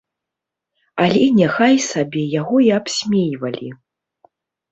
[1.03, 3.69] Але няхай сабе яго і абсмейвалі.